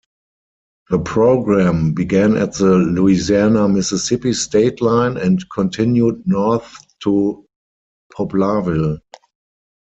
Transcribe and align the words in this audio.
The 0.89 0.97
program 0.97 1.93
began 1.93 2.35
at 2.35 2.55
the 2.55 2.73
Louisiana-Mississippi 2.75 4.33
state 4.33 4.81
line 4.81 5.15
and 5.15 5.45
continued 5.51 6.23
north 6.25 6.75
to 7.03 7.45
Poplarville. 8.11 8.99